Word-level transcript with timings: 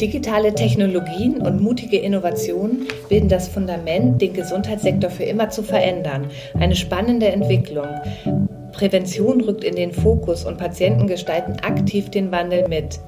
Digitale 0.00 0.54
Technologien 0.54 1.40
und 1.40 1.62
mutige 1.62 1.98
Innovationen 1.98 2.88
bilden 3.08 3.28
das 3.28 3.48
Fundament, 3.48 4.20
den 4.20 4.34
Gesundheitssektor 4.34 5.08
für 5.08 5.22
immer 5.22 5.50
zu 5.50 5.62
verändern. 5.62 6.26
Eine 6.58 6.74
spannende 6.74 7.28
Entwicklung. 7.28 7.86
Prävention 8.72 9.40
rückt 9.40 9.64
in 9.64 9.76
den 9.76 9.92
Fokus 9.92 10.44
und 10.44 10.58
Patienten 10.58 11.06
gestalten 11.06 11.56
aktiv 11.62 12.10
den 12.10 12.32
Wandel 12.32 12.68
mit. 12.68 12.98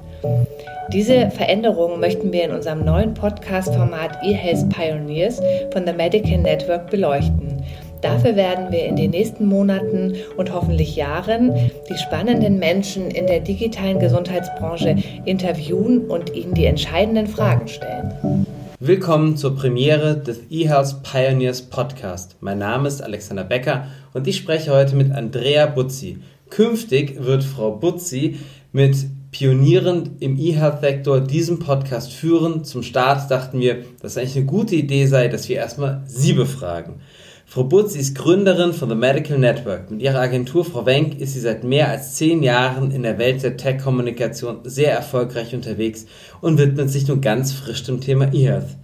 Diese 0.93 1.29
Veränderungen 1.29 1.99
möchten 1.99 2.31
wir 2.31 2.45
in 2.45 2.51
unserem 2.51 2.85
neuen 2.85 3.13
Podcast-Format 3.13 4.23
eHealth 4.23 4.69
Pioneers 4.69 5.41
von 5.73 5.85
The 5.85 5.91
Medical 5.91 6.37
Network 6.37 6.89
beleuchten. 6.89 7.56
Dafür 8.01 8.35
werden 8.35 8.71
wir 8.71 8.85
in 8.85 8.95
den 8.95 9.11
nächsten 9.11 9.45
Monaten 9.45 10.13
und 10.35 10.53
hoffentlich 10.53 10.95
Jahren 10.95 11.51
die 11.89 11.97
spannenden 11.97 12.59
Menschen 12.59 13.09
in 13.09 13.25
der 13.25 13.39
digitalen 13.39 13.99
Gesundheitsbranche 13.99 14.97
interviewen 15.25 16.01
und 16.01 16.35
ihnen 16.35 16.53
die 16.53 16.65
entscheidenden 16.65 17.27
Fragen 17.27 17.67
stellen. 17.67 18.45
Willkommen 18.79 19.35
zur 19.35 19.55
Premiere 19.55 20.15
des 20.15 20.41
eHealth 20.51 21.01
Pioneers 21.01 21.63
Podcast. 21.63 22.35
Mein 22.39 22.59
Name 22.59 22.87
ist 22.87 23.01
Alexander 23.01 23.43
Becker 23.43 23.87
und 24.13 24.27
ich 24.27 24.37
spreche 24.37 24.71
heute 24.71 24.95
mit 24.95 25.11
Andrea 25.11 25.65
Butzi. 25.65 26.19
Künftig 26.51 27.23
wird 27.23 27.43
Frau 27.43 27.71
Butzi 27.71 28.37
mit 28.71 28.95
pionierend 29.31 30.11
im 30.19 30.37
E-Health-Sektor 30.37 31.21
diesen 31.21 31.59
Podcast 31.59 32.13
führen. 32.13 32.63
Zum 32.63 32.83
Start 32.83 33.29
dachten 33.31 33.59
wir, 33.59 33.83
dass 34.01 34.11
es 34.11 34.17
eigentlich 34.17 34.37
eine 34.37 34.45
gute 34.45 34.75
Idee 34.75 35.07
sei, 35.07 35.27
dass 35.27 35.49
wir 35.49 35.57
erstmal 35.57 36.03
Sie 36.05 36.33
befragen. 36.33 37.01
Frau 37.49 37.63
Butz 37.63 37.95
ist 37.95 38.13
Gründerin 38.13 38.73
von 38.73 38.89
The 38.89 38.95
Medical 38.95 39.39
Network. 39.39 39.89
Mit 39.89 40.01
ihrer 40.01 40.19
Agentur 40.19 40.65
Frau 40.65 40.85
Wenk 40.85 41.21
ist 41.21 41.33
sie 41.33 41.39
seit 41.39 41.63
mehr 41.63 41.87
als 41.87 42.15
zehn 42.15 42.43
Jahren 42.43 42.91
in 42.91 43.03
der 43.03 43.17
Welt 43.19 43.41
der 43.41 43.55
Tech-Kommunikation 43.55 44.59
sehr 44.65 44.91
erfolgreich 44.91 45.55
unterwegs 45.55 46.07
und 46.41 46.57
widmet 46.57 46.89
sich 46.89 47.07
nun 47.07 47.21
ganz 47.21 47.53
frisch 47.53 47.83
dem 47.83 48.01
Thema 48.01 48.33
E-Health. 48.33 48.75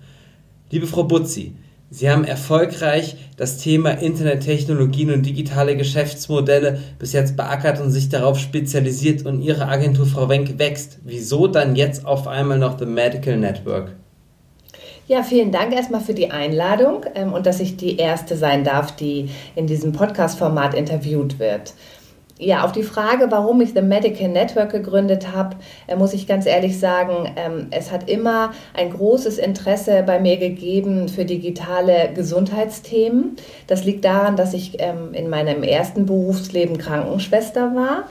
Liebe 0.71 0.88
Frau 0.88 1.03
Butzi, 1.03 1.57
Sie 1.89 2.09
haben 2.09 2.23
erfolgreich 2.23 3.17
das 3.35 3.57
Thema 3.57 3.91
Internettechnologien 3.91 5.11
und 5.11 5.25
digitale 5.25 5.75
Geschäftsmodelle 5.75 6.79
bis 6.99 7.11
jetzt 7.11 7.35
beackert 7.35 7.81
und 7.81 7.91
sich 7.91 8.07
darauf 8.07 8.39
spezialisiert 8.39 9.25
und 9.25 9.41
Ihre 9.41 9.67
Agentur 9.67 10.05
Frau 10.05 10.29
Wenk 10.29 10.57
wächst. 10.57 10.99
Wieso 11.03 11.47
dann 11.47 11.75
jetzt 11.75 12.05
auf 12.05 12.27
einmal 12.27 12.59
noch 12.59 12.79
The 12.79 12.85
Medical 12.85 13.35
Network? 13.35 13.97
Ja, 15.05 15.21
vielen 15.21 15.51
Dank 15.51 15.73
erstmal 15.73 15.99
für 15.99 16.13
die 16.13 16.31
Einladung 16.31 17.05
ähm, 17.15 17.33
und 17.33 17.45
dass 17.45 17.59
ich 17.59 17.75
die 17.75 17.97
Erste 17.97 18.37
sein 18.37 18.63
darf, 18.63 18.95
die 18.95 19.29
in 19.53 19.67
diesem 19.67 19.91
Podcast-Format 19.91 20.73
interviewt 20.73 21.39
wird. 21.39 21.73
Ja, 22.39 22.63
auf 22.63 22.71
die 22.71 22.83
Frage, 22.83 23.27
warum 23.29 23.59
ich 23.59 23.73
The 23.73 23.81
Medical 23.81 24.29
Network 24.29 24.71
gegründet 24.71 25.33
habe, 25.35 25.57
äh, 25.87 25.97
muss 25.97 26.13
ich 26.13 26.25
ganz 26.25 26.45
ehrlich 26.45 26.79
sagen, 26.79 27.29
ähm, 27.35 27.67
es 27.71 27.91
hat 27.91 28.09
immer 28.09 28.51
ein 28.73 28.91
großes 28.91 29.39
Interesse 29.39 30.03
bei 30.03 30.19
mir 30.19 30.37
gegeben 30.37 31.09
für 31.09 31.25
digitale 31.25 32.11
Gesundheitsthemen. 32.15 33.35
Das 33.67 33.83
liegt 33.83 34.05
daran, 34.05 34.38
dass 34.38 34.53
ich 34.53 34.77
ähm, 34.79 35.13
in 35.13 35.29
meinem 35.29 35.63
ersten 35.63 36.05
Berufsleben 36.05 36.77
Krankenschwester 36.77 37.75
war 37.75 38.05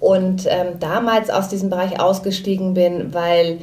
und 0.00 0.46
ähm, 0.46 0.78
damals 0.80 1.28
aus 1.28 1.48
diesem 1.48 1.70
Bereich 1.70 2.00
ausgestiegen 2.00 2.74
bin, 2.74 3.12
weil 3.12 3.58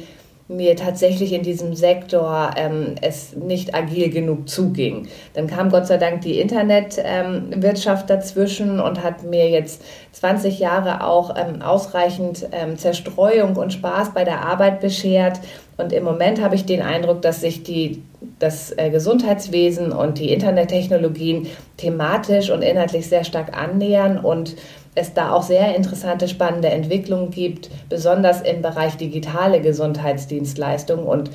mir 0.48 0.76
tatsächlich 0.76 1.32
in 1.32 1.42
diesem 1.42 1.74
Sektor 1.74 2.52
ähm, 2.56 2.94
es 3.00 3.34
nicht 3.34 3.74
agil 3.74 4.10
genug 4.10 4.48
zuging. 4.48 5.08
Dann 5.34 5.48
kam 5.48 5.70
Gott 5.70 5.88
sei 5.88 5.96
Dank 5.96 6.20
die 6.20 6.38
Internetwirtschaft 6.38 8.02
ähm, 8.02 8.16
dazwischen 8.16 8.78
und 8.80 9.02
hat 9.02 9.24
mir 9.24 9.48
jetzt 9.50 9.82
20 10.12 10.60
Jahre 10.60 11.04
auch 11.04 11.34
ähm, 11.36 11.62
ausreichend 11.62 12.46
ähm, 12.52 12.78
Zerstreuung 12.78 13.56
und 13.56 13.72
Spaß 13.72 14.14
bei 14.14 14.22
der 14.22 14.42
Arbeit 14.42 14.80
beschert. 14.80 15.40
Und 15.76 15.92
im 15.92 16.04
Moment 16.04 16.40
habe 16.40 16.54
ich 16.54 16.64
den 16.64 16.80
Eindruck, 16.80 17.22
dass 17.22 17.40
sich 17.40 17.64
die, 17.64 18.02
das 18.38 18.72
äh, 18.78 18.90
Gesundheitswesen 18.90 19.92
und 19.92 20.18
die 20.18 20.32
Internettechnologien 20.32 21.48
thematisch 21.76 22.50
und 22.50 22.62
inhaltlich 22.62 23.08
sehr 23.08 23.24
stark 23.24 23.56
annähern 23.56 24.18
und 24.18 24.54
es 24.96 25.14
da 25.14 25.30
auch 25.30 25.42
sehr 25.42 25.76
interessante, 25.76 26.26
spannende 26.26 26.68
Entwicklungen 26.68 27.30
gibt, 27.30 27.70
besonders 27.88 28.40
im 28.40 28.62
Bereich 28.62 28.96
digitale 28.96 29.60
Gesundheitsdienstleistungen. 29.60 31.06
Und 31.06 31.30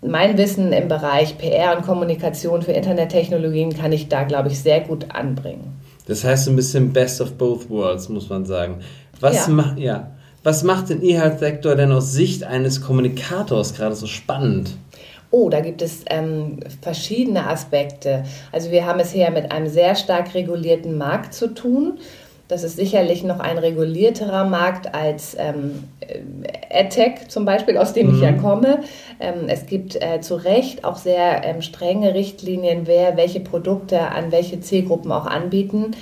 mein 0.00 0.38
Wissen 0.38 0.72
im 0.72 0.88
Bereich 0.88 1.36
PR 1.36 1.76
und 1.76 1.84
Kommunikation 1.84 2.62
für 2.62 2.72
Internettechnologien 2.72 3.76
kann 3.76 3.92
ich 3.92 4.08
da, 4.08 4.22
glaube 4.22 4.48
ich, 4.48 4.60
sehr 4.60 4.80
gut 4.80 5.14
anbringen. 5.14 5.80
Das 6.06 6.24
heißt 6.24 6.48
ein 6.48 6.56
bisschen 6.56 6.92
Best 6.92 7.20
of 7.20 7.32
Both 7.32 7.68
Worlds, 7.68 8.08
muss 8.08 8.28
man 8.28 8.46
sagen. 8.46 8.80
Was, 9.20 9.46
ja. 9.46 9.52
Ma 9.52 9.74
ja. 9.76 10.10
Was 10.44 10.64
macht 10.64 10.88
den 10.88 11.02
E-Health-Sektor 11.04 11.76
denn 11.76 11.92
aus 11.92 12.12
Sicht 12.12 12.42
eines 12.42 12.80
Kommunikators 12.80 13.74
gerade 13.74 13.94
so 13.94 14.06
spannend? 14.06 14.76
Oh, 15.30 15.48
da 15.48 15.60
gibt 15.60 15.80
es 15.82 16.04
ähm, 16.10 16.58
verschiedene 16.82 17.48
Aspekte. 17.48 18.24
Also 18.50 18.70
wir 18.70 18.84
haben 18.84 19.00
es 19.00 19.12
hier 19.12 19.30
mit 19.30 19.50
einem 19.50 19.68
sehr 19.68 19.94
stark 19.94 20.34
regulierten 20.34 20.98
Markt 20.98 21.32
zu 21.32 21.54
tun. 21.54 21.98
Das 22.48 22.64
ist 22.64 22.76
sicherlich 22.76 23.24
noch 23.24 23.40
ein 23.40 23.56
regulierterer 23.56 24.44
Markt 24.44 24.94
als 24.94 25.36
ähm, 25.38 25.84
AdTech 26.70 27.28
zum 27.28 27.44
Beispiel, 27.44 27.78
aus 27.78 27.92
dem 27.92 28.08
mhm. 28.08 28.14
ich 28.16 28.22
ja 28.22 28.32
mhm. 28.32 28.42
komme. 28.42 28.80
Ähm, 29.20 29.48
es 29.48 29.66
gibt 29.66 29.96
äh, 29.96 30.20
zu 30.20 30.34
Recht 30.34 30.84
auch 30.84 30.96
sehr 30.96 31.44
ähm, 31.44 31.62
strenge 31.62 32.14
Richtlinien, 32.14 32.86
wer 32.86 33.16
welche 33.16 33.40
Produkte 33.40 34.00
an 34.00 34.32
welche 34.32 34.60
Zielgruppen 34.60 35.12
auch 35.12 35.26
anbieten 35.26 35.92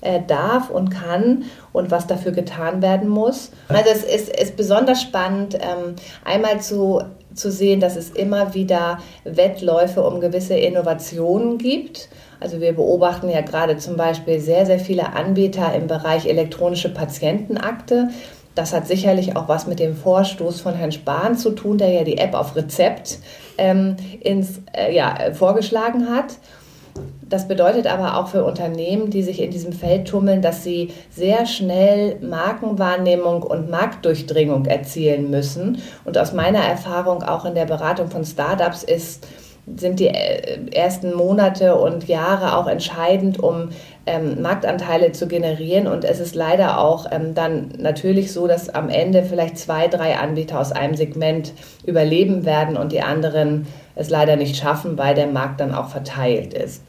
äh, 0.00 0.20
darf 0.26 0.70
und 0.70 0.90
kann 0.90 1.44
und 1.72 1.90
was 1.90 2.06
dafür 2.06 2.32
getan 2.32 2.82
werden 2.82 3.08
muss. 3.08 3.50
Also 3.68 3.90
es 3.90 4.04
ist, 4.04 4.28
ist 4.28 4.56
besonders 4.56 5.02
spannend, 5.02 5.54
ähm, 5.56 5.96
einmal 6.24 6.60
zu 6.60 7.02
zu 7.34 7.50
sehen, 7.50 7.80
dass 7.80 7.96
es 7.96 8.10
immer 8.10 8.54
wieder 8.54 8.98
Wettläufe 9.24 10.02
um 10.02 10.20
gewisse 10.20 10.54
Innovationen 10.54 11.58
gibt. 11.58 12.08
Also 12.40 12.60
wir 12.60 12.72
beobachten 12.72 13.28
ja 13.28 13.40
gerade 13.40 13.78
zum 13.78 13.96
Beispiel 13.96 14.40
sehr, 14.40 14.66
sehr 14.66 14.78
viele 14.78 15.12
Anbieter 15.12 15.74
im 15.74 15.86
Bereich 15.86 16.26
elektronische 16.26 16.88
Patientenakte. 16.88 18.10
Das 18.54 18.72
hat 18.72 18.88
sicherlich 18.88 19.36
auch 19.36 19.48
was 19.48 19.66
mit 19.66 19.78
dem 19.78 19.96
Vorstoß 19.96 20.60
von 20.60 20.74
Herrn 20.74 20.92
Spahn 20.92 21.36
zu 21.36 21.50
tun, 21.50 21.78
der 21.78 21.90
ja 21.90 22.04
die 22.04 22.18
App 22.18 22.34
auf 22.34 22.56
Rezept 22.56 23.18
ähm, 23.56 23.96
ins, 24.20 24.60
äh, 24.72 24.94
ja, 24.94 25.32
vorgeschlagen 25.32 26.08
hat. 26.08 26.34
Das 27.28 27.46
bedeutet 27.46 27.86
aber 27.86 28.16
auch 28.16 28.28
für 28.28 28.44
Unternehmen, 28.44 29.10
die 29.10 29.22
sich 29.22 29.42
in 29.42 29.50
diesem 29.50 29.72
Feld 29.72 30.08
tummeln, 30.08 30.40
dass 30.40 30.64
sie 30.64 30.92
sehr 31.10 31.44
schnell 31.44 32.16
Markenwahrnehmung 32.20 33.42
und 33.42 33.70
Marktdurchdringung 33.70 34.64
erzielen 34.64 35.30
müssen. 35.30 35.82
Und 36.04 36.16
aus 36.16 36.32
meiner 36.32 36.60
Erfahrung 36.60 37.22
auch 37.22 37.44
in 37.44 37.54
der 37.54 37.66
Beratung 37.66 38.10
von 38.10 38.24
Startups 38.24 38.82
ist, 38.82 39.26
sind 39.76 40.00
die 40.00 40.06
äh, 40.06 40.70
ersten 40.72 41.14
Monate 41.14 41.76
und 41.76 42.08
Jahre 42.08 42.56
auch 42.56 42.66
entscheidend, 42.66 43.38
um 43.38 43.70
ähm, 44.06 44.40
Marktanteile 44.40 45.12
zu 45.12 45.28
generieren. 45.28 45.86
Und 45.86 46.04
es 46.04 46.20
ist 46.20 46.34
leider 46.34 46.80
auch 46.80 47.06
ähm, 47.10 47.34
dann 47.34 47.72
natürlich 47.78 48.32
so, 48.32 48.46
dass 48.46 48.70
am 48.70 48.88
Ende 48.88 49.22
vielleicht 49.22 49.58
zwei, 49.58 49.88
drei 49.88 50.16
Anbieter 50.16 50.58
aus 50.58 50.72
einem 50.72 50.94
Segment 50.94 51.52
überleben 51.84 52.46
werden 52.46 52.78
und 52.78 52.92
die 52.92 53.02
anderen 53.02 53.66
es 53.94 54.08
leider 54.08 54.36
nicht 54.36 54.56
schaffen, 54.56 54.96
weil 54.96 55.14
der 55.14 55.26
Markt 55.26 55.60
dann 55.60 55.74
auch 55.74 55.88
verteilt 55.88 56.54
ist. 56.54 56.82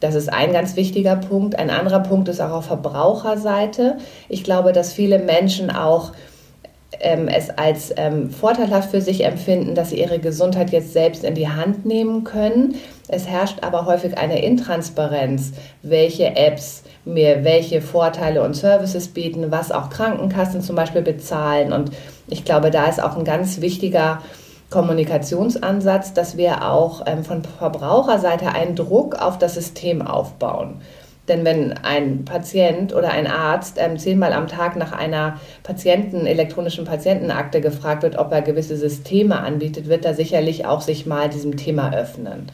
Das 0.00 0.14
ist 0.14 0.32
ein 0.32 0.52
ganz 0.52 0.76
wichtiger 0.76 1.16
Punkt. 1.16 1.58
Ein 1.58 1.70
anderer 1.70 2.00
Punkt 2.00 2.28
ist 2.28 2.40
auch 2.40 2.52
auf 2.52 2.66
Verbraucherseite. 2.66 3.98
Ich 4.28 4.44
glaube, 4.44 4.72
dass 4.72 4.92
viele 4.92 5.18
Menschen 5.18 5.70
auch 5.70 6.12
ähm, 7.00 7.28
es 7.28 7.50
als 7.50 7.92
ähm, 7.96 8.30
vorteilhaft 8.30 8.90
für 8.90 9.00
sich 9.00 9.24
empfinden, 9.24 9.74
dass 9.74 9.90
sie 9.90 10.00
ihre 10.00 10.18
Gesundheit 10.18 10.70
jetzt 10.70 10.92
selbst 10.92 11.24
in 11.24 11.34
die 11.34 11.48
Hand 11.48 11.84
nehmen 11.84 12.24
können. 12.24 12.76
Es 13.08 13.26
herrscht 13.26 13.58
aber 13.62 13.86
häufig 13.86 14.16
eine 14.16 14.42
Intransparenz, 14.42 15.52
welche 15.82 16.36
Apps 16.36 16.82
mir 17.04 17.44
welche 17.44 17.80
Vorteile 17.80 18.42
und 18.42 18.54
Services 18.54 19.08
bieten, 19.08 19.50
was 19.50 19.72
auch 19.72 19.90
Krankenkassen 19.90 20.60
zum 20.60 20.76
Beispiel 20.76 21.02
bezahlen. 21.02 21.72
Und 21.72 21.90
ich 22.28 22.44
glaube, 22.44 22.70
da 22.70 22.86
ist 22.86 23.02
auch 23.02 23.16
ein 23.16 23.24
ganz 23.24 23.60
wichtiger 23.60 24.22
Kommunikationsansatz, 24.70 26.12
dass 26.12 26.36
wir 26.36 26.68
auch 26.68 27.02
ähm, 27.06 27.24
von 27.24 27.42
Verbraucherseite 27.42 28.48
einen 28.48 28.76
Druck 28.76 29.14
auf 29.14 29.38
das 29.38 29.54
System 29.54 30.02
aufbauen. 30.02 30.80
Denn 31.28 31.44
wenn 31.44 31.72
ein 31.72 32.24
Patient 32.24 32.94
oder 32.94 33.10
ein 33.10 33.26
Arzt 33.26 33.76
ähm, 33.78 33.98
zehnmal 33.98 34.32
am 34.32 34.46
Tag 34.46 34.76
nach 34.76 34.92
einer 34.92 35.38
Patienten, 35.62 36.26
elektronischen 36.26 36.84
Patientenakte 36.84 37.60
gefragt 37.60 38.02
wird, 38.02 38.18
ob 38.18 38.32
er 38.32 38.42
gewisse 38.42 38.76
Systeme 38.76 39.40
anbietet, 39.40 39.88
wird 39.88 40.04
er 40.04 40.14
sicherlich 40.14 40.66
auch 40.66 40.80
sich 40.80 41.06
mal 41.06 41.28
diesem 41.28 41.56
Thema 41.56 41.94
öffnen. 41.94 42.50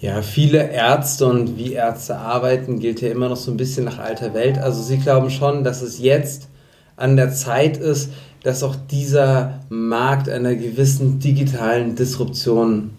Ja, 0.00 0.22
viele 0.22 0.70
Ärzte 0.70 1.26
und 1.26 1.56
wie 1.56 1.72
Ärzte 1.72 2.16
arbeiten, 2.16 2.78
gilt 2.78 3.00
ja 3.00 3.10
immer 3.10 3.28
noch 3.28 3.36
so 3.36 3.50
ein 3.50 3.56
bisschen 3.56 3.84
nach 3.84 3.98
alter 3.98 4.34
Welt. 4.34 4.58
Also 4.58 4.82
Sie 4.82 4.98
glauben 4.98 5.30
schon, 5.30 5.64
dass 5.64 5.82
es 5.82 5.98
jetzt 5.98 6.48
an 6.96 7.16
der 7.16 7.30
Zeit 7.30 7.76
ist, 7.76 8.12
dass 8.44 8.62
auch 8.62 8.76
dieser 8.76 9.54
Markt 9.70 10.28
einer 10.28 10.54
gewissen 10.54 11.18
digitalen 11.18 11.96
Disruption 11.96 12.90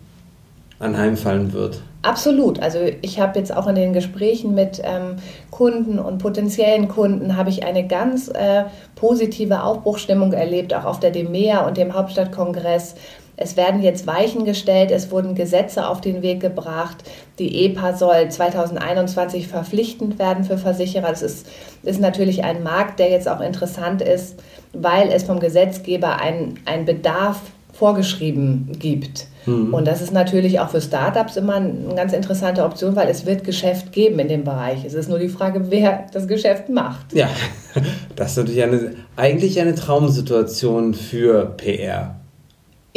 anheimfallen 0.79 1.53
wird. 1.53 1.81
Absolut. 2.01 2.59
Also 2.59 2.79
ich 3.01 3.19
habe 3.19 3.39
jetzt 3.39 3.55
auch 3.55 3.67
in 3.67 3.75
den 3.75 3.93
Gesprächen 3.93 4.53
mit 4.53 4.81
ähm, 4.83 5.15
Kunden 5.49 5.97
und 5.97 6.17
potenziellen 6.17 6.87
Kunden 6.87 7.37
habe 7.37 7.49
ich 7.49 7.63
eine 7.63 7.87
ganz 7.87 8.27
äh, 8.27 8.65
positive 8.95 9.63
Aufbruchstimmung 9.63 10.33
erlebt, 10.33 10.73
auch 10.73 10.85
auf 10.85 10.99
der 10.99 11.11
DEMEA 11.11 11.65
und 11.65 11.77
dem 11.77 11.93
Hauptstadtkongress. 11.93 12.95
Es 13.37 13.57
werden 13.57 13.81
jetzt 13.81 14.07
Weichen 14.07 14.45
gestellt, 14.45 14.91
es 14.91 15.11
wurden 15.11 15.35
Gesetze 15.35 15.87
auf 15.87 15.99
den 15.99 16.21
Weg 16.21 16.39
gebracht. 16.39 16.97
Die 17.37 17.65
EPA 17.65 17.95
soll 17.95 18.29
2021 18.29 19.47
verpflichtend 19.47 20.19
werden 20.19 20.45
für 20.45 20.57
Versicherer. 20.57 21.09
Das 21.09 21.21
ist, 21.21 21.47
ist 21.83 21.99
natürlich 21.99 22.43
ein 22.43 22.63
Markt, 22.63 22.99
der 22.99 23.09
jetzt 23.09 23.27
auch 23.27 23.41
interessant 23.41 24.01
ist, 24.01 24.35
weil 24.73 25.09
es 25.09 25.23
vom 25.23 25.39
Gesetzgeber 25.39 26.19
einen 26.21 26.85
Bedarf 26.85 27.41
vorgeschrieben 27.73 28.71
gibt. 28.79 29.27
Mhm. 29.45 29.73
Und 29.73 29.85
das 29.85 30.01
ist 30.01 30.13
natürlich 30.13 30.59
auch 30.59 30.69
für 30.69 30.81
Startups 30.81 31.35
immer 31.35 31.55
eine 31.55 31.93
ganz 31.95 32.13
interessante 32.13 32.63
Option, 32.63 32.95
weil 32.95 33.09
es 33.09 33.25
wird 33.25 33.43
Geschäft 33.43 33.91
geben 33.91 34.17
in 34.19 34.29
dem 34.29 34.43
Bereich. 34.43 34.85
Es 34.85 34.93
ist 34.93 35.09
nur 35.09 35.19
die 35.19 35.29
Frage, 35.29 35.69
wer 35.69 36.05
das 36.13 36.27
Geschäft 36.27 36.69
macht. 36.69 37.13
Ja, 37.13 37.29
das 38.15 38.31
ist 38.31 38.37
natürlich 38.37 38.63
eine, 38.63 38.91
eigentlich 39.17 39.59
eine 39.59 39.75
Traumsituation 39.75 40.93
für 40.93 41.45
PR. 41.57 42.15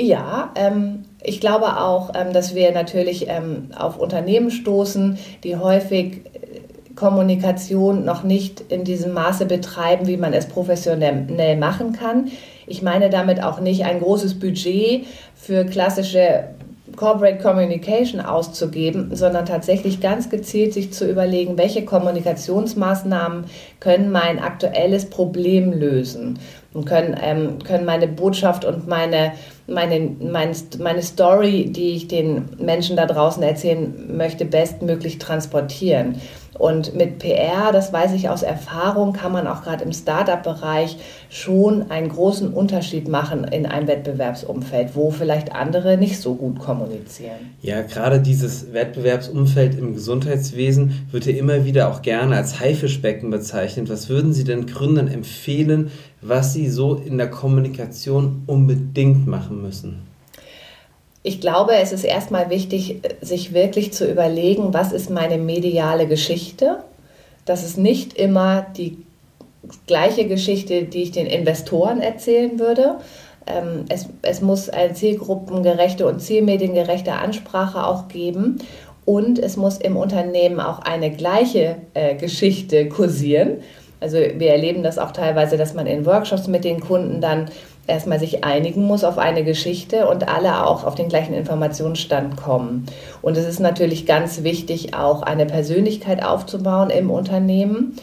Ja, 0.00 0.52
ähm, 0.54 1.02
ich 1.24 1.40
glaube 1.40 1.76
auch, 1.80 2.12
ähm, 2.14 2.32
dass 2.32 2.54
wir 2.54 2.70
natürlich 2.70 3.26
ähm, 3.28 3.70
auf 3.76 3.98
Unternehmen 3.98 4.52
stoßen, 4.52 5.18
die 5.42 5.56
häufig 5.56 6.20
äh, 6.34 6.94
Kommunikation 6.94 8.04
noch 8.04 8.22
nicht 8.22 8.60
in 8.68 8.84
diesem 8.84 9.12
Maße 9.12 9.46
betreiben, 9.46 10.06
wie 10.06 10.16
man 10.16 10.34
es 10.34 10.46
professionell 10.46 11.56
machen 11.56 11.92
kann. 11.92 12.30
Ich 12.68 12.80
meine 12.80 13.10
damit 13.10 13.42
auch 13.42 13.58
nicht 13.58 13.84
ein 13.86 13.98
großes 13.98 14.38
Budget 14.38 15.04
für 15.34 15.64
klassische 15.64 16.44
Corporate 16.94 17.38
Communication 17.38 18.20
auszugeben, 18.20 19.14
sondern 19.14 19.46
tatsächlich 19.46 20.00
ganz 20.00 20.30
gezielt 20.30 20.74
sich 20.74 20.92
zu 20.92 21.10
überlegen, 21.10 21.58
welche 21.58 21.84
Kommunikationsmaßnahmen 21.84 23.44
können 23.80 24.10
mein 24.10 24.38
aktuelles 24.38 25.10
Problem 25.10 25.72
lösen 25.72 26.38
und 26.72 26.86
können, 26.86 27.16
ähm, 27.22 27.58
können 27.64 27.84
meine 27.84 28.08
Botschaft 28.08 28.64
und 28.64 28.88
meine, 28.88 29.32
meine, 29.69 30.11
meine, 30.20 30.53
meine 30.79 31.03
Story, 31.03 31.67
die 31.70 31.91
ich 31.91 32.09
den 32.09 32.49
Menschen 32.59 32.97
da 32.97 33.06
draußen 33.06 33.43
erzählen 33.43 34.17
möchte, 34.17 34.44
bestmöglich 34.44 35.19
transportieren. 35.19 36.17
Und 36.59 36.97
mit 36.97 37.20
PR, 37.20 37.70
das 37.73 37.93
weiß 37.93 38.12
ich 38.15 38.29
aus 38.29 38.43
Erfahrung, 38.43 39.12
kann 39.12 39.31
man 39.31 39.47
auch 39.47 39.62
gerade 39.62 39.85
im 39.85 39.93
Startup-Bereich 39.93 40.97
schon 41.31 41.88
einen 41.91 42.09
großen 42.09 42.53
Unterschied 42.53 43.06
machen 43.06 43.44
in 43.44 43.65
einem 43.65 43.87
Wettbewerbsumfeld, 43.87 44.97
wo 44.97 45.11
vielleicht 45.11 45.53
andere 45.53 45.97
nicht 45.97 46.20
so 46.20 46.35
gut 46.35 46.59
kommunizieren. 46.59 47.55
Ja, 47.62 47.82
gerade 47.82 48.19
dieses 48.19 48.73
Wettbewerbsumfeld 48.73 49.79
im 49.79 49.94
Gesundheitswesen 49.94 51.06
wird 51.12 51.26
ja 51.26 51.32
immer 51.32 51.65
wieder 51.65 51.88
auch 51.93 52.03
gerne 52.03 52.37
als 52.37 52.59
Haifischbecken 52.59 53.31
bezeichnet. 53.31 53.88
Was 53.88 54.09
würden 54.09 54.32
Sie 54.32 54.43
denn 54.43 54.67
Gründern 54.67 55.06
empfehlen, 55.06 55.93
was 56.20 56.53
sie 56.53 56.69
so 56.69 56.94
in 56.94 57.19
der 57.19 57.31
Kommunikation 57.31 58.43
unbedingt 58.47 59.26
machen 59.26 59.62
müssen? 59.62 60.03
Ich 61.23 61.41
glaube, 61.41 61.75
es 61.75 61.93
ist 61.93 62.05
erstmal 62.05 62.49
wichtig, 62.49 63.00
sich 63.20 63.53
wirklich 63.53 63.93
zu 63.93 64.11
überlegen, 64.11 64.73
was 64.73 64.93
ist 64.93 65.11
meine 65.11 65.38
mediale 65.38 66.06
Geschichte. 66.06 66.79
Das 67.44 67.65
ist 67.65 67.76
nicht 67.76 68.15
immer 68.15 68.67
die 68.76 68.99
gleiche 69.87 70.26
Geschichte, 70.26 70.85
die 70.85 71.03
ich 71.03 71.12
den 71.12 71.26
Investoren 71.26 72.00
erzählen 72.00 72.59
würde. 72.59 72.97
Ähm, 73.47 73.85
es, 73.88 74.09
es 74.23 74.41
muss 74.41 74.69
eine 74.69 74.94
zielgruppengerechte 74.94 76.06
und 76.06 76.20
zielmediengerechte 76.20 77.12
Ansprache 77.12 77.85
auch 77.85 78.09
geben. 78.09 78.59
Und 79.05 79.38
es 79.38 79.56
muss 79.56 79.79
im 79.79 79.97
Unternehmen 79.97 80.61
auch 80.61 80.81
eine 80.81 81.11
gleiche 81.11 81.76
äh, 81.94 82.15
Geschichte 82.15 82.88
kursieren. 82.88 83.59
Also 84.00 84.18
wir 84.18 84.50
erleben 84.50 84.82
das 84.82 84.98
auch 84.98 85.10
teilweise, 85.10 85.56
dass 85.56 85.74
man 85.74 85.86
in 85.86 86.06
Workshops 86.06 86.46
mit 86.46 86.64
den 86.64 86.80
Kunden 86.80 87.20
dann 87.20 87.46
erstmal 87.86 88.20
sich 88.20 88.44
einigen 88.44 88.84
muss 88.84 89.02
auf 89.02 89.18
eine 89.18 89.44
Geschichte 89.44 90.06
und 90.06 90.28
alle 90.28 90.66
auch 90.66 90.84
auf 90.84 90.94
den 90.94 91.08
gleichen 91.08 91.34
Informationsstand 91.34 92.36
kommen. 92.36 92.86
Und 93.22 93.36
es 93.36 93.46
ist 93.46 93.60
natürlich 93.60 94.06
ganz 94.06 94.42
wichtig, 94.42 94.94
auch 94.94 95.22
eine 95.22 95.46
Persönlichkeit 95.46 96.22
aufzubauen 96.22 96.90
im 96.90 97.10
Unternehmen, 97.10 97.96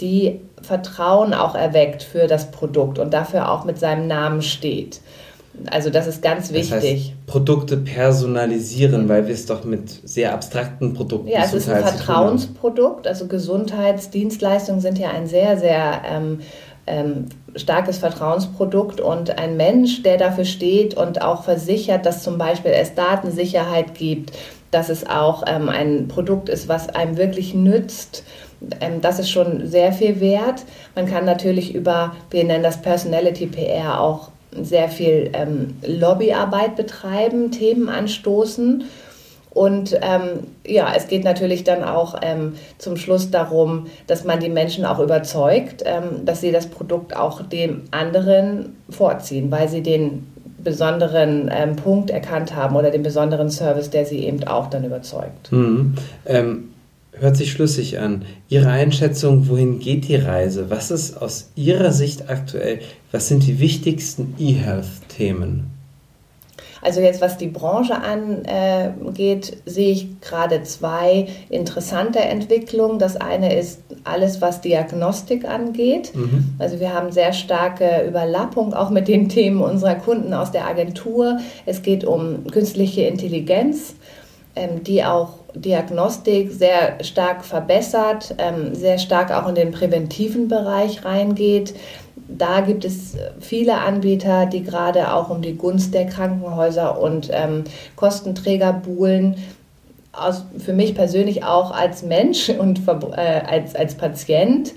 die 0.00 0.40
Vertrauen 0.62 1.34
auch 1.34 1.54
erweckt 1.54 2.02
für 2.02 2.26
das 2.26 2.50
Produkt 2.50 2.98
und 2.98 3.12
dafür 3.12 3.50
auch 3.50 3.64
mit 3.64 3.78
seinem 3.78 4.06
Namen 4.06 4.42
steht. 4.42 5.00
Also 5.70 5.90
das 5.90 6.06
ist 6.06 6.22
ganz 6.22 6.52
wichtig. 6.52 6.70
Das 6.70 6.84
heißt, 6.84 7.26
Produkte 7.26 7.76
personalisieren, 7.76 9.08
weil 9.08 9.26
wir 9.26 9.34
es 9.34 9.46
doch 9.46 9.64
mit 9.64 9.90
sehr 10.08 10.32
abstrakten 10.32 10.94
Produkten 10.94 11.28
Ja, 11.28 11.42
es 11.44 11.52
ist 11.52 11.68
ein 11.68 11.82
Vertrauensprodukt. 11.82 13.06
Also 13.06 13.26
Gesundheitsdienstleistungen 13.26 14.80
sind 14.80 14.98
ja 14.98 15.10
ein 15.10 15.26
sehr, 15.26 15.58
sehr 15.58 16.02
ähm, 16.08 16.40
ähm, 16.86 17.26
starkes 17.56 17.98
Vertrauensprodukt 17.98 19.00
und 19.00 19.38
ein 19.38 19.56
Mensch, 19.56 20.02
der 20.02 20.16
dafür 20.16 20.44
steht 20.44 20.94
und 20.94 21.20
auch 21.20 21.44
versichert, 21.44 22.06
dass 22.06 22.22
zum 22.22 22.38
Beispiel 22.38 22.72
es 22.72 22.94
Datensicherheit 22.94 23.94
gibt, 23.94 24.32
dass 24.70 24.88
es 24.88 25.06
auch 25.06 25.42
ähm, 25.46 25.68
ein 25.68 26.08
Produkt 26.08 26.48
ist, 26.48 26.68
was 26.68 26.88
einem 26.88 27.16
wirklich 27.16 27.54
nützt. 27.54 28.24
Ähm, 28.80 29.00
das 29.00 29.18
ist 29.18 29.30
schon 29.30 29.66
sehr 29.66 29.92
viel 29.92 30.20
wert. 30.20 30.64
Man 30.94 31.06
kann 31.06 31.24
natürlich 31.24 31.74
über, 31.74 32.14
wir 32.30 32.44
nennen 32.44 32.62
das 32.62 32.80
Personality 32.80 33.46
PR, 33.46 34.00
auch 34.00 34.30
sehr 34.52 34.88
viel 34.88 35.30
ähm, 35.32 35.74
Lobbyarbeit 35.86 36.76
betreiben, 36.76 37.50
Themen 37.50 37.88
anstoßen 37.88 38.84
und 39.50 39.98
ähm, 40.00 40.44
ja, 40.64 40.92
es 40.96 41.08
geht 41.08 41.24
natürlich 41.24 41.64
dann 41.64 41.82
auch 41.82 42.14
ähm, 42.22 42.54
zum 42.78 42.96
Schluss 42.96 43.30
darum, 43.30 43.86
dass 44.06 44.24
man 44.24 44.38
die 44.38 44.48
Menschen 44.48 44.84
auch 44.84 45.00
überzeugt, 45.00 45.82
ähm, 45.84 46.24
dass 46.24 46.40
sie 46.40 46.52
das 46.52 46.68
Produkt 46.68 47.16
auch 47.16 47.42
dem 47.42 47.82
anderen 47.90 48.76
vorziehen, 48.88 49.50
weil 49.50 49.68
sie 49.68 49.82
den 49.82 50.26
besonderen 50.62 51.50
ähm, 51.52 51.74
Punkt 51.76 52.10
erkannt 52.10 52.54
haben 52.54 52.76
oder 52.76 52.90
den 52.90 53.02
besonderen 53.02 53.50
Service, 53.50 53.90
der 53.90 54.06
sie 54.06 54.24
eben 54.24 54.44
auch 54.44 54.68
dann 54.68 54.84
überzeugt. 54.84 55.50
Mhm. 55.50 55.94
Hört 57.20 57.36
sich 57.36 57.52
schlüssig 57.52 57.98
an. 57.98 58.24
Ihre 58.48 58.70
Einschätzung, 58.70 59.48
wohin 59.48 59.78
geht 59.78 60.08
die 60.08 60.16
Reise? 60.16 60.70
Was 60.70 60.90
ist 60.90 61.20
aus 61.20 61.50
Ihrer 61.54 61.92
Sicht 61.92 62.28
aktuell, 62.28 62.80
was 63.12 63.28
sind 63.28 63.46
die 63.46 63.60
wichtigsten 63.60 64.34
E-Health-Themen? 64.38 65.70
Also 66.82 67.00
jetzt, 67.00 67.20
was 67.20 67.36
die 67.36 67.48
Branche 67.48 67.94
angeht, 68.00 69.58
sehe 69.66 69.92
ich 69.92 70.20
gerade 70.20 70.62
zwei 70.62 71.28
interessante 71.50 72.20
Entwicklungen. 72.20 72.98
Das 72.98 73.16
eine 73.16 73.54
ist 73.54 73.80
alles, 74.04 74.40
was 74.40 74.60
Diagnostik 74.60 75.46
angeht. 75.46 76.12
Mhm. 76.14 76.54
Also 76.58 76.80
wir 76.80 76.94
haben 76.94 77.12
sehr 77.12 77.32
starke 77.32 78.06
Überlappung 78.08 78.72
auch 78.72 78.90
mit 78.90 79.08
den 79.08 79.28
Themen 79.28 79.60
unserer 79.60 79.96
Kunden 79.96 80.32
aus 80.32 80.52
der 80.52 80.66
Agentur. 80.66 81.38
Es 81.66 81.82
geht 81.82 82.04
um 82.04 82.46
künstliche 82.50 83.02
Intelligenz, 83.02 83.94
die 84.82 85.04
auch 85.04 85.34
Diagnostik 85.54 86.52
sehr 86.52 87.02
stark 87.02 87.44
verbessert, 87.44 88.34
ähm, 88.38 88.74
sehr 88.74 88.98
stark 88.98 89.30
auch 89.32 89.48
in 89.48 89.54
den 89.54 89.70
präventiven 89.70 90.48
Bereich 90.48 91.04
reingeht 91.04 91.74
da 92.36 92.60
gibt 92.60 92.84
es 92.84 93.16
viele 93.40 93.78
Anbieter, 93.78 94.46
die 94.46 94.62
gerade 94.62 95.12
auch 95.12 95.30
um 95.30 95.42
die 95.42 95.56
Gunst 95.56 95.94
der 95.94 96.06
Krankenhäuser 96.06 97.00
und 97.00 97.28
ähm, 97.32 97.64
Kostenträger 97.96 98.72
buhlen. 98.72 99.36
Aus, 100.12 100.44
für 100.58 100.72
mich 100.72 100.94
persönlich 100.94 101.44
auch 101.44 101.70
als 101.70 102.02
Mensch 102.02 102.48
und 102.48 102.80
äh, 102.88 103.20
als, 103.46 103.76
als 103.76 103.94
Patient 103.94 104.72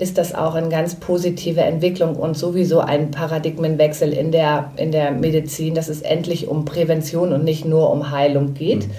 ist 0.00 0.16
das 0.16 0.34
auch 0.34 0.54
eine 0.54 0.70
ganz 0.70 0.94
positive 0.94 1.60
Entwicklung 1.60 2.16
und 2.16 2.34
sowieso 2.34 2.80
ein 2.80 3.10
Paradigmenwechsel 3.10 4.14
in 4.14 4.32
der, 4.32 4.72
in 4.76 4.92
der 4.92 5.10
Medizin, 5.10 5.74
dass 5.74 5.90
es 5.90 6.00
endlich 6.00 6.48
um 6.48 6.64
Prävention 6.64 7.34
und 7.34 7.44
nicht 7.44 7.66
nur 7.66 7.90
um 7.90 8.10
Heilung 8.10 8.54
geht. 8.54 8.86
Mhm. 8.88 8.92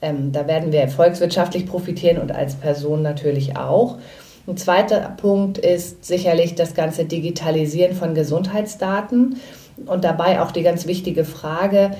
Ähm, 0.00 0.32
da 0.32 0.46
werden 0.48 0.72
wir 0.72 0.88
volkswirtschaftlich 0.88 1.66
profitieren 1.66 2.16
und 2.16 2.32
als 2.32 2.54
Person 2.54 3.02
natürlich 3.02 3.58
auch. 3.58 3.98
Ein 4.46 4.56
zweiter 4.56 5.00
Punkt 5.18 5.58
ist 5.58 6.06
sicherlich 6.06 6.54
das 6.54 6.74
ganze 6.74 7.04
Digitalisieren 7.04 7.94
von 7.94 8.14
Gesundheitsdaten 8.14 9.36
und 9.84 10.04
dabei 10.04 10.40
auch 10.40 10.52
die 10.52 10.62
ganz 10.62 10.86
wichtige 10.86 11.26
Frage, 11.26 11.90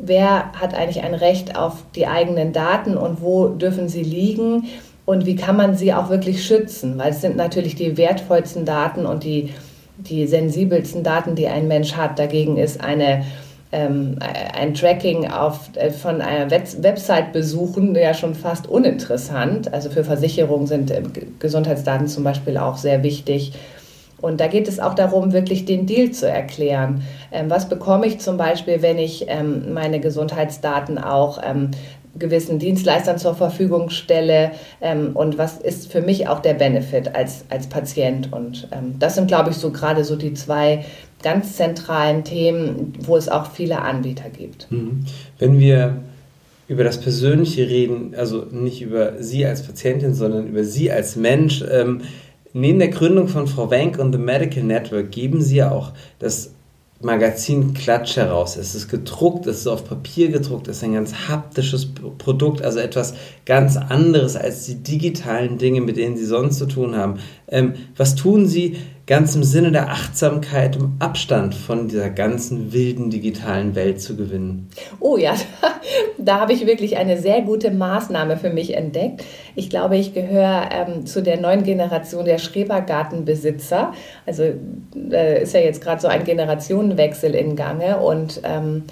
wer 0.00 0.52
hat 0.52 0.72
eigentlich 0.72 1.02
ein 1.02 1.14
Recht 1.14 1.58
auf 1.58 1.84
die 1.94 2.06
eigenen 2.06 2.54
Daten 2.54 2.96
und 2.96 3.20
wo 3.20 3.48
dürfen 3.48 3.90
sie 3.90 4.02
liegen 4.02 4.68
und 5.10 5.26
wie 5.26 5.34
kann 5.34 5.56
man 5.56 5.74
sie 5.74 5.92
auch 5.92 6.08
wirklich 6.08 6.44
schützen, 6.46 6.96
weil 6.96 7.10
es 7.10 7.20
sind 7.20 7.34
natürlich 7.34 7.74
die 7.74 7.96
wertvollsten 7.96 8.64
Daten 8.64 9.06
und 9.06 9.24
die, 9.24 9.52
die 9.96 10.24
sensibelsten 10.28 11.02
Daten, 11.02 11.34
die 11.34 11.48
ein 11.48 11.66
Mensch 11.66 11.94
hat. 11.96 12.20
Dagegen 12.20 12.56
ist 12.56 12.80
eine 12.80 13.24
ähm, 13.72 14.18
ein 14.20 14.72
Tracking 14.74 15.28
auf, 15.28 15.70
äh, 15.74 15.90
von 15.90 16.20
einer 16.20 16.48
Website 16.52 17.32
besuchen 17.32 17.96
ja 17.96 18.14
schon 18.14 18.36
fast 18.36 18.68
uninteressant. 18.68 19.72
Also 19.74 19.90
für 19.90 20.04
Versicherungen 20.04 20.68
sind 20.68 20.92
äh, 20.92 21.02
Gesundheitsdaten 21.40 22.06
zum 22.06 22.22
Beispiel 22.22 22.56
auch 22.56 22.76
sehr 22.76 23.02
wichtig. 23.02 23.52
Und 24.20 24.40
da 24.40 24.46
geht 24.46 24.68
es 24.68 24.78
auch 24.78 24.94
darum, 24.94 25.32
wirklich 25.32 25.64
den 25.64 25.86
Deal 25.86 26.12
zu 26.12 26.28
erklären. 26.28 27.02
Ähm, 27.32 27.50
was 27.50 27.68
bekomme 27.68 28.06
ich 28.06 28.20
zum 28.20 28.36
Beispiel, 28.36 28.82
wenn 28.82 28.98
ich 28.98 29.26
ähm, 29.28 29.72
meine 29.72 29.98
Gesundheitsdaten 29.98 30.98
auch 30.98 31.40
ähm, 31.42 31.70
gewissen 32.18 32.58
Dienstleistern 32.58 33.18
zur 33.18 33.34
Verfügung 33.34 33.90
stelle 33.90 34.52
ähm, 34.80 35.10
und 35.14 35.38
was 35.38 35.58
ist 35.58 35.90
für 35.90 36.00
mich 36.00 36.28
auch 36.28 36.40
der 36.40 36.54
Benefit 36.54 37.14
als, 37.14 37.44
als 37.48 37.68
Patient. 37.68 38.32
Und 38.32 38.68
ähm, 38.72 38.96
das 38.98 39.14
sind, 39.14 39.28
glaube 39.28 39.50
ich, 39.50 39.56
so 39.56 39.70
gerade 39.70 40.04
so 40.04 40.16
die 40.16 40.34
zwei 40.34 40.84
ganz 41.22 41.56
zentralen 41.56 42.24
Themen, 42.24 42.94
wo 43.00 43.16
es 43.16 43.28
auch 43.28 43.50
viele 43.52 43.82
Anbieter 43.82 44.28
gibt. 44.30 44.70
Mhm. 44.70 45.04
Wenn 45.38 45.58
wir 45.58 45.96
über 46.68 46.84
das 46.84 47.00
Persönliche 47.00 47.68
reden, 47.68 48.14
also 48.16 48.44
nicht 48.50 48.82
über 48.82 49.22
Sie 49.22 49.44
als 49.44 49.62
Patientin, 49.62 50.14
sondern 50.14 50.46
über 50.46 50.64
Sie 50.64 50.90
als 50.90 51.16
Mensch, 51.16 51.64
ähm, 51.70 52.02
neben 52.52 52.78
der 52.78 52.88
Gründung 52.88 53.28
von 53.28 53.46
Frau 53.46 53.70
Wenk 53.70 53.98
und 53.98 54.12
The 54.12 54.18
Medical 54.18 54.62
Network 54.62 55.10
geben 55.10 55.42
Sie 55.42 55.56
ja 55.56 55.70
auch 55.70 55.92
das 56.18 56.52
Magazin 57.02 57.72
Klatsch 57.72 58.16
heraus. 58.16 58.56
Es 58.56 58.74
ist 58.74 58.88
gedruckt, 58.88 59.46
es 59.46 59.60
ist 59.60 59.66
auf 59.66 59.86
Papier 59.86 60.28
gedruckt, 60.28 60.68
es 60.68 60.76
ist 60.76 60.84
ein 60.84 60.92
ganz 60.92 61.14
haptisches 61.28 61.94
Produkt, 62.18 62.60
also 62.60 62.78
etwas 62.78 63.14
ganz 63.46 63.78
anderes 63.78 64.36
als 64.36 64.66
die 64.66 64.82
digitalen 64.82 65.56
Dinge, 65.56 65.80
mit 65.80 65.96
denen 65.96 66.18
Sie 66.18 66.26
sonst 66.26 66.58
zu 66.58 66.66
tun 66.66 66.94
haben. 66.94 67.18
Ähm, 67.50 67.74
was 67.96 68.14
tun 68.14 68.46
Sie 68.46 68.78
ganz 69.06 69.34
im 69.34 69.42
Sinne 69.42 69.72
der 69.72 69.90
Achtsamkeit, 69.90 70.76
um 70.76 70.94
Abstand 71.00 71.54
von 71.56 71.88
dieser 71.88 72.10
ganzen 72.10 72.72
wilden 72.72 73.10
digitalen 73.10 73.74
Welt 73.74 74.00
zu 74.00 74.16
gewinnen? 74.16 74.68
Oh 75.00 75.16
ja, 75.16 75.34
da, 76.18 76.38
habe 76.38 76.52
ich 76.52 76.64
wirklich 76.64 76.96
eine 76.96 77.18
sehr 77.18 77.42
gute 77.42 77.72
Maßnahme 77.72 78.36
für 78.36 78.50
mich 78.50 78.76
entdeckt. 78.76 79.24
Ich 79.56 79.68
glaube, 79.68 79.96
ich 79.96 80.14
gehöre 80.14 80.68
ähm, 80.72 81.06
zu 81.06 81.22
der 81.22 81.40
neuen 81.40 81.64
Generation 81.64 82.24
der 82.24 82.38
Schrebergartenbesitzer. 82.38 83.92
Also 84.26 84.44
äh, 85.10 85.42
ist 85.42 85.54
ja 85.54 85.60
jetzt 85.60 85.82
gerade 85.82 86.00
so 86.00 86.06
ein 86.06 86.22
Generationenwechsel 86.22 87.34
in 87.34 87.56
Gange 87.56 87.98
und 87.98 88.40
ähm, 88.44 88.84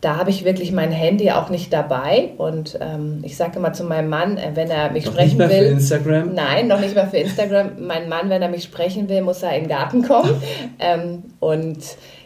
da 0.00 0.16
habe 0.16 0.30
ich 0.30 0.44
wirklich 0.44 0.70
mein 0.70 0.92
Handy 0.92 1.32
auch 1.32 1.50
nicht 1.50 1.72
dabei. 1.72 2.30
Und 2.38 2.78
ähm, 2.80 3.20
ich 3.24 3.36
sage 3.36 3.58
immer 3.58 3.72
zu 3.72 3.82
meinem 3.82 4.08
Mann, 4.08 4.36
äh, 4.36 4.52
wenn 4.54 4.70
er 4.70 4.92
mich 4.92 5.06
noch 5.06 5.12
sprechen 5.12 5.38
nicht 5.38 5.38
mehr 5.38 5.50
will. 5.50 5.66
Für 5.66 5.72
Instagram? 5.72 6.34
Nein, 6.34 6.68
noch 6.68 6.80
nicht 6.80 6.94
mal 6.94 7.08
für 7.08 7.16
Instagram. 7.16 7.70
mein 7.80 8.08
Mann, 8.08 8.30
wenn 8.30 8.40
er 8.40 8.48
mich 8.48 8.62
sprechen 8.62 9.08
will, 9.08 9.22
muss 9.22 9.42
er 9.42 9.54
in 9.56 9.64
den 9.64 9.68
Garten 9.68 10.02
kommen. 10.06 10.40
ähm, 10.78 11.24
und 11.40 11.78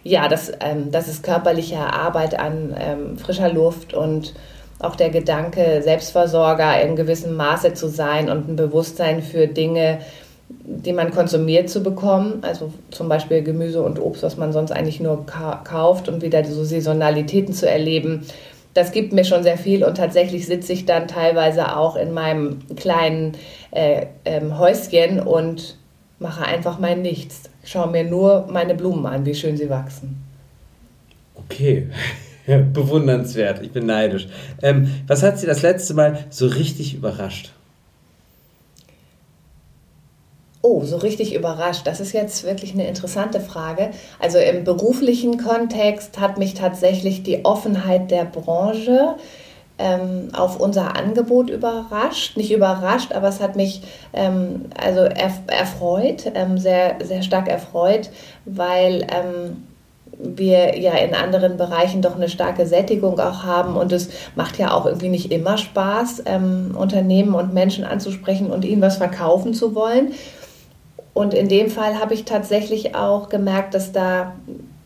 ja, 0.04 0.28
das, 0.28 0.52
ähm, 0.60 0.90
das 0.90 1.08
ist 1.08 1.22
körperliche 1.22 1.78
Arbeit 1.78 2.38
an 2.38 2.76
ähm, 2.78 3.16
frischer 3.16 3.50
Luft 3.50 3.94
und 3.94 4.34
auch 4.78 4.96
der 4.96 5.10
Gedanke, 5.10 5.80
Selbstversorger 5.82 6.82
in 6.82 6.96
gewissem 6.96 7.36
Maße 7.36 7.72
zu 7.72 7.88
sein 7.88 8.28
und 8.28 8.48
ein 8.48 8.56
Bewusstsein 8.56 9.22
für 9.22 9.46
Dinge, 9.46 10.00
die 10.64 10.92
man 10.92 11.10
konsumiert 11.10 11.68
zu 11.68 11.82
bekommen, 11.82 12.38
also 12.42 12.72
zum 12.90 13.08
Beispiel 13.08 13.42
Gemüse 13.42 13.82
und 13.82 14.00
Obst, 14.00 14.22
was 14.22 14.36
man 14.36 14.52
sonst 14.52 14.72
eigentlich 14.72 15.00
nur 15.00 15.26
kauft 15.26 16.08
und 16.08 16.22
wieder 16.22 16.44
so 16.44 16.64
Saisonalitäten 16.64 17.54
zu 17.54 17.68
erleben, 17.68 18.26
das 18.74 18.92
gibt 18.92 19.12
mir 19.12 19.24
schon 19.24 19.42
sehr 19.42 19.58
viel 19.58 19.84
und 19.84 19.96
tatsächlich 19.96 20.46
sitze 20.46 20.72
ich 20.72 20.86
dann 20.86 21.06
teilweise 21.06 21.76
auch 21.76 21.96
in 21.96 22.12
meinem 22.12 22.60
kleinen 22.76 23.32
äh, 23.70 24.06
ähm, 24.24 24.58
Häuschen 24.58 25.20
und 25.20 25.76
mache 26.18 26.44
einfach 26.44 26.78
mein 26.78 27.02
Nichts. 27.02 27.50
Ich 27.62 27.70
schaue 27.70 27.90
mir 27.90 28.04
nur 28.04 28.48
meine 28.50 28.74
Blumen 28.74 29.04
an, 29.06 29.26
wie 29.26 29.34
schön 29.34 29.56
sie 29.56 29.68
wachsen. 29.68 30.22
Okay. 31.34 31.88
Bewundernswert, 32.72 33.62
ich 33.62 33.70
bin 33.70 33.86
neidisch. 33.86 34.26
Ähm, 34.62 34.90
was 35.06 35.22
hat 35.22 35.38
Sie 35.38 35.46
das 35.46 35.62
letzte 35.62 35.94
Mal 35.94 36.18
so 36.28 36.46
richtig 36.46 36.94
überrascht? 36.94 37.52
Oh, 40.64 40.84
so 40.84 40.96
richtig 40.96 41.34
überrascht. 41.34 41.88
Das 41.88 41.98
ist 41.98 42.12
jetzt 42.12 42.44
wirklich 42.44 42.72
eine 42.72 42.86
interessante 42.86 43.40
Frage. 43.40 43.90
Also 44.20 44.38
im 44.38 44.62
beruflichen 44.62 45.36
Kontext 45.36 46.20
hat 46.20 46.38
mich 46.38 46.54
tatsächlich 46.54 47.24
die 47.24 47.44
Offenheit 47.44 48.12
der 48.12 48.24
Branche 48.24 49.16
ähm, 49.78 50.28
auf 50.32 50.60
unser 50.60 50.96
Angebot 50.96 51.50
überrascht. 51.50 52.36
Nicht 52.36 52.52
überrascht, 52.52 53.12
aber 53.12 53.26
es 53.26 53.40
hat 53.40 53.56
mich 53.56 53.82
ähm, 54.12 54.66
also 54.80 55.00
erf 55.00 55.40
erfreut, 55.48 56.30
ähm, 56.34 56.56
sehr, 56.58 56.96
sehr 57.02 57.22
stark 57.22 57.48
erfreut, 57.48 58.10
weil 58.44 59.04
ähm, 59.10 59.64
wir 60.16 60.78
ja 60.78 60.92
in 60.92 61.16
anderen 61.16 61.56
Bereichen 61.56 62.02
doch 62.02 62.14
eine 62.14 62.28
starke 62.28 62.66
Sättigung 62.66 63.18
auch 63.18 63.42
haben 63.42 63.76
und 63.76 63.90
es 63.90 64.10
macht 64.36 64.58
ja 64.58 64.72
auch 64.72 64.86
irgendwie 64.86 65.08
nicht 65.08 65.32
immer 65.32 65.58
Spaß, 65.58 66.22
ähm, 66.26 66.76
Unternehmen 66.78 67.34
und 67.34 67.52
Menschen 67.52 67.84
anzusprechen 67.84 68.50
und 68.52 68.64
ihnen 68.64 68.82
was 68.82 68.98
verkaufen 68.98 69.54
zu 69.54 69.74
wollen. 69.74 70.12
Und 71.14 71.34
in 71.34 71.48
dem 71.48 71.68
Fall 71.68 72.00
habe 72.00 72.14
ich 72.14 72.24
tatsächlich 72.24 72.94
auch 72.94 73.28
gemerkt, 73.28 73.74
dass 73.74 73.92
da 73.92 74.34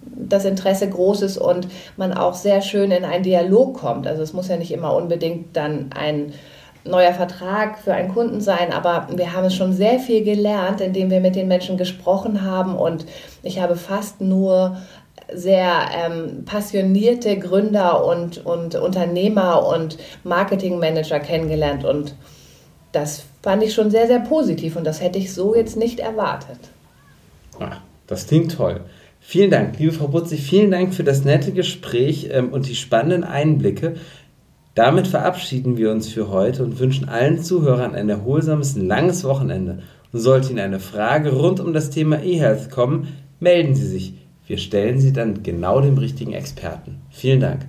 das 0.02 0.44
Interesse 0.44 0.88
groß 0.88 1.22
ist 1.22 1.38
und 1.38 1.68
man 1.96 2.12
auch 2.12 2.34
sehr 2.34 2.62
schön 2.62 2.90
in 2.90 3.04
einen 3.04 3.22
Dialog 3.22 3.78
kommt. 3.78 4.06
Also 4.06 4.22
es 4.22 4.32
muss 4.32 4.48
ja 4.48 4.56
nicht 4.56 4.72
immer 4.72 4.94
unbedingt 4.94 5.56
dann 5.56 5.90
ein 5.96 6.32
neuer 6.84 7.12
Vertrag 7.12 7.78
für 7.78 7.94
einen 7.94 8.12
Kunden 8.12 8.40
sein, 8.40 8.72
aber 8.72 9.08
wir 9.14 9.32
haben 9.32 9.50
schon 9.50 9.72
sehr 9.72 9.98
viel 9.98 10.24
gelernt, 10.24 10.80
indem 10.80 11.10
wir 11.10 11.20
mit 11.20 11.36
den 11.36 11.48
Menschen 11.48 11.76
gesprochen 11.76 12.42
haben 12.42 12.76
und 12.76 13.06
ich 13.42 13.60
habe 13.60 13.76
fast 13.76 14.20
nur 14.20 14.76
sehr 15.32 15.88
ähm, 15.92 16.44
passionierte 16.44 17.36
Gründer 17.38 18.04
und, 18.04 18.46
und 18.46 18.76
Unternehmer 18.76 19.66
und 19.66 19.98
Marketingmanager 20.22 21.18
kennengelernt 21.18 21.84
und 21.84 22.14
das 22.92 23.24
fand 23.46 23.62
ich 23.62 23.74
schon 23.74 23.92
sehr, 23.92 24.08
sehr 24.08 24.18
positiv 24.18 24.74
und 24.74 24.82
das 24.82 25.00
hätte 25.00 25.20
ich 25.20 25.32
so 25.32 25.54
jetzt 25.54 25.76
nicht 25.76 26.00
erwartet. 26.00 26.58
Ah, 27.60 27.76
das 28.08 28.26
klingt 28.26 28.50
toll. 28.50 28.80
Vielen 29.20 29.52
Dank, 29.52 29.78
liebe 29.78 29.92
Frau 29.92 30.08
Butzi, 30.08 30.36
vielen 30.36 30.72
Dank 30.72 30.92
für 30.92 31.04
das 31.04 31.24
nette 31.24 31.52
Gespräch 31.52 32.28
ähm, 32.32 32.52
und 32.52 32.66
die 32.66 32.74
spannenden 32.74 33.22
Einblicke. 33.22 33.94
Damit 34.74 35.06
verabschieden 35.06 35.76
wir 35.76 35.92
uns 35.92 36.08
für 36.08 36.28
heute 36.28 36.64
und 36.64 36.80
wünschen 36.80 37.08
allen 37.08 37.40
Zuhörern 37.40 37.94
ein 37.94 38.08
erholsames, 38.08 38.74
langes 38.76 39.22
Wochenende. 39.22 39.78
Und 40.12 40.18
sollte 40.18 40.50
Ihnen 40.50 40.58
eine 40.58 40.80
Frage 40.80 41.32
rund 41.32 41.60
um 41.60 41.72
das 41.72 41.90
Thema 41.90 42.20
eHealth 42.24 42.72
kommen, 42.72 43.16
melden 43.38 43.76
Sie 43.76 43.86
sich. 43.86 44.14
Wir 44.48 44.58
stellen 44.58 44.98
sie 44.98 45.12
dann 45.12 45.44
genau 45.44 45.80
dem 45.80 45.98
richtigen 45.98 46.32
Experten. 46.32 46.96
Vielen 47.10 47.38
Dank. 47.38 47.60